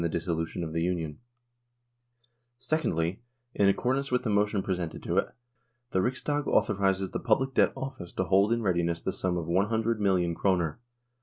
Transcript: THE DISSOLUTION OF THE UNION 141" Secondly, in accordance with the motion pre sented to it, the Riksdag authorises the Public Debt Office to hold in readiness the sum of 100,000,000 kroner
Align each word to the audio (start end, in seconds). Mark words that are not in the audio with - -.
THE 0.03 0.09
DISSOLUTION 0.09 0.63
OF 0.63 0.73
THE 0.73 0.81
UNION 0.81 1.19
141" 2.57 2.57
Secondly, 2.57 3.21
in 3.53 3.69
accordance 3.69 4.11
with 4.11 4.23
the 4.23 4.31
motion 4.31 4.63
pre 4.63 4.73
sented 4.75 5.03
to 5.03 5.17
it, 5.19 5.29
the 5.91 5.99
Riksdag 5.99 6.47
authorises 6.47 7.11
the 7.11 7.19
Public 7.19 7.53
Debt 7.53 7.71
Office 7.77 8.11
to 8.13 8.23
hold 8.23 8.51
in 8.51 8.63
readiness 8.63 8.99
the 8.99 9.11
sum 9.13 9.37
of 9.37 9.45
100,000,000 9.45 10.35
kroner 10.35 10.79